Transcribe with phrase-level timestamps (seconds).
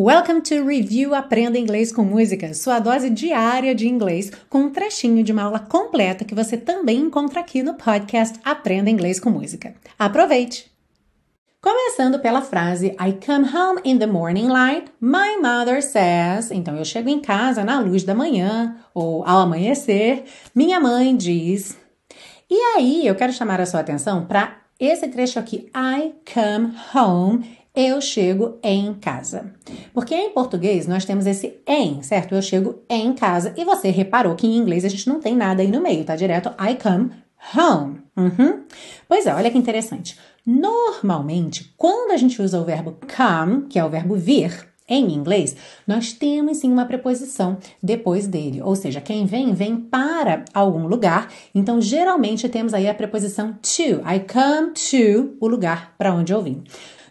[0.00, 5.24] Welcome to Review Aprenda Inglês com Música, sua dose diária de inglês, com um trechinho
[5.24, 9.74] de uma aula completa que você também encontra aqui no podcast Aprenda Inglês com Música.
[9.98, 10.70] Aproveite!
[11.60, 16.52] Começando pela frase I come home in the morning light, my mother says.
[16.52, 20.22] Então eu chego em casa na luz da manhã ou ao amanhecer,
[20.54, 21.76] minha mãe diz.
[22.48, 27.57] E aí eu quero chamar a sua atenção para esse trecho aqui, I come home
[27.78, 29.52] eu chego em casa.
[29.94, 32.34] Porque em português nós temos esse em, certo?
[32.34, 33.54] Eu chego em casa.
[33.56, 36.16] E você reparou que em inglês a gente não tem nada aí no meio, tá
[36.16, 37.12] direto I come
[37.56, 38.00] home.
[38.16, 38.64] Uhum.
[39.06, 40.18] Pois é, olha que interessante.
[40.44, 45.54] Normalmente, quando a gente usa o verbo come, que é o verbo vir, em inglês,
[45.86, 51.28] nós temos sim uma preposição depois dele, ou seja, quem vem, vem para algum lugar.
[51.54, 54.02] Então, geralmente temos aí a preposição to.
[54.02, 56.64] I come to o lugar para onde eu vim.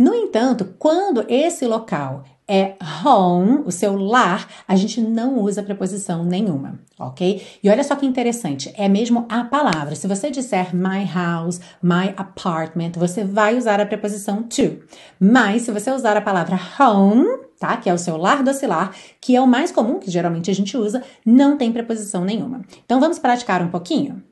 [0.00, 6.24] No entanto, quando esse local é home, o seu lar, a gente não usa preposição
[6.24, 7.46] nenhuma, ok?
[7.62, 9.94] E olha só que interessante, é mesmo a palavra.
[9.94, 14.78] Se você disser my house, my apartment, você vai usar a preposição to.
[15.20, 17.26] Mas se você usar a palavra home,
[17.58, 17.76] tá?
[17.76, 20.78] Que é o seu lar docilar, que é o mais comum, que geralmente a gente
[20.78, 22.62] usa, não tem preposição nenhuma.
[22.86, 24.22] Então vamos praticar um pouquinho?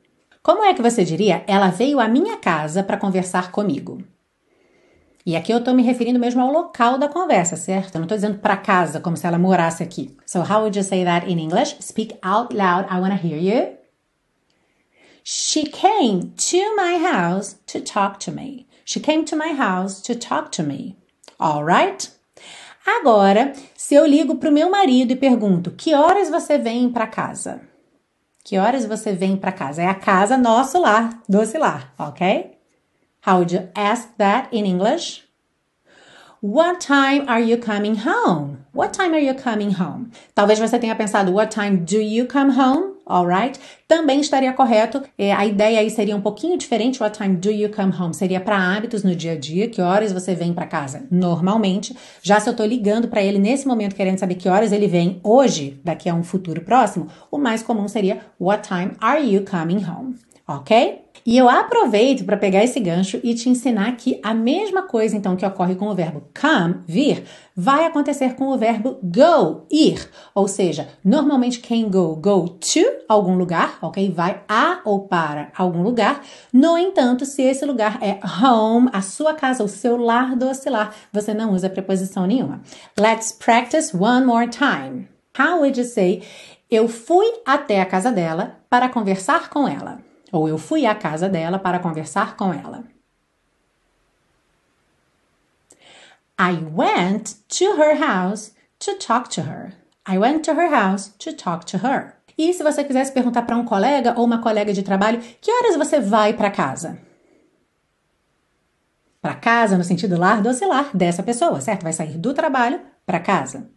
[0.43, 1.45] Como é que você diria?
[1.47, 3.99] Ela veio à minha casa para conversar comigo.
[5.27, 7.97] E aqui eu estou me referindo mesmo ao local da conversa, certo?
[7.97, 10.17] Eu não estou dizendo para casa, como se ela morasse aqui.
[10.27, 11.77] So, how would you say that in English?
[11.81, 12.87] Speak out loud.
[12.91, 13.77] I want to hear you.
[15.23, 18.67] She came to my house to talk to me.
[18.85, 20.97] She came to my house to talk to me.
[21.39, 22.11] All right?
[22.87, 27.07] Agora, se eu ligo para o meu marido e pergunto: "Que horas você vem para
[27.07, 27.61] casa?"
[28.43, 29.83] Que horas você vem para casa?
[29.83, 32.58] É a casa nosso lar, doce lar, ok?
[33.27, 35.29] How would you ask that in English?
[36.41, 38.65] What time are you coming home?
[38.73, 40.13] What time are you coming home?
[40.37, 42.95] Talvez você tenha pensado What time do you come home?
[43.05, 43.59] Alright?
[43.89, 45.03] Também estaria correto.
[45.19, 47.03] É, a ideia aí seria um pouquinho diferente.
[47.03, 48.15] What time do you come home?
[48.15, 49.69] Seria para hábitos no dia a dia.
[49.69, 51.07] Que horas você vem para casa?
[51.11, 51.97] Normalmente.
[52.23, 55.19] Já se eu estou ligando para ele nesse momento querendo saber que horas ele vem
[55.25, 59.85] hoje, daqui a um futuro próximo, o mais comum seria What time are you coming
[59.85, 60.15] home?
[60.49, 61.05] Ok?
[61.27, 65.37] E eu aproveito para pegar esse gancho e te ensinar que a mesma coisa então
[65.37, 67.23] que ocorre com o verbo come, vir,
[67.55, 70.09] vai acontecer com o verbo go, ir.
[70.35, 74.11] Ou seja, normalmente quem go, go to algum lugar, ok?
[74.11, 76.23] Vai a ou para algum lugar.
[76.51, 80.95] No entanto, se esse lugar é home, a sua casa, o seu lar do oscilar,
[81.13, 82.63] você não usa preposição nenhuma.
[82.99, 85.09] Let's practice one more time.
[85.39, 86.23] How would you say?
[86.71, 90.08] Eu fui até a casa dela para conversar com ela.
[90.33, 92.85] Ou eu fui à casa dela para conversar com ela.
[96.41, 99.73] I went to her house to talk to her.
[100.07, 102.15] I went to her house to talk to her.
[102.39, 105.77] E se você quisesse perguntar para um colega ou uma colega de trabalho, que horas
[105.77, 106.99] você vai para casa?
[109.21, 111.83] Para casa no sentido lar do lar dessa pessoa, certo?
[111.83, 113.69] Vai sair do trabalho para casa.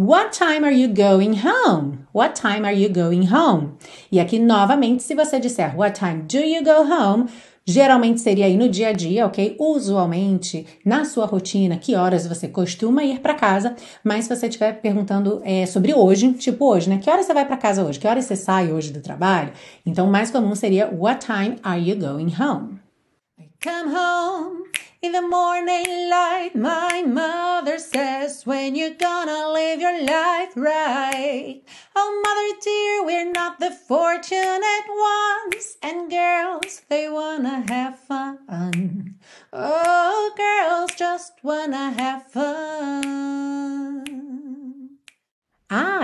[0.00, 2.06] What time are you going home?
[2.12, 3.72] What time are you going home?
[4.12, 7.28] E aqui novamente, se você disser What time do you go home?
[7.66, 9.56] Geralmente seria aí no dia a dia, ok?
[9.58, 13.74] Usualmente, na sua rotina, que horas você costuma ir para casa.
[14.04, 16.98] Mas se você estiver perguntando é, sobre hoje, tipo hoje, né?
[16.98, 17.98] Que horas você vai para casa hoje?
[17.98, 19.50] Que horas você sai hoje do trabalho?
[19.84, 22.78] Então, o mais comum seria What time are you going home?
[23.36, 24.17] I come home
[25.00, 26.50] in the morning light.
[26.54, 31.62] My mother says, When you gonna live your life right?
[31.94, 35.76] Oh, mother dear, we're not the fortunate ones.
[35.82, 39.16] And girls, they wanna have fun.
[39.52, 42.77] Oh, girls just wanna have fun.